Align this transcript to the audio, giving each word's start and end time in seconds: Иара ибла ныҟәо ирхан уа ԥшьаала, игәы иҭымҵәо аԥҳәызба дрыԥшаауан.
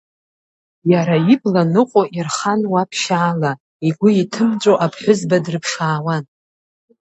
Иара 0.91 1.15
ибла 1.33 1.63
ныҟәо 1.73 2.03
ирхан 2.17 2.61
уа 2.71 2.83
ԥшьаала, 2.89 3.51
игәы 3.87 4.09
иҭымҵәо 4.21 4.73
аԥҳәызба 4.85 5.37
дрыԥшаауан. 5.43 6.23